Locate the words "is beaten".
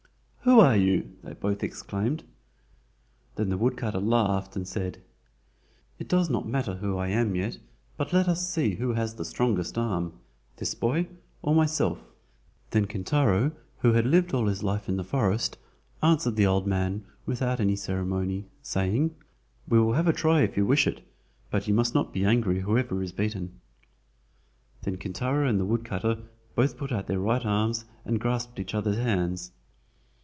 23.03-23.61